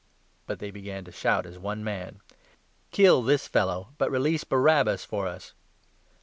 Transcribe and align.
But 0.47 0.57
they 0.57 0.71
began 0.71 1.03
to 1.05 1.11
shout 1.11 1.45
as 1.45 1.59
one 1.59 1.83
man:" 1.83 2.21
Kill 2.91 3.21
this 3.21 3.47
fellow, 3.47 3.89
but 3.99 4.09
release 4.09 4.43
Barabbas 4.43 5.05
for 5.05 5.27
us." 5.27 5.53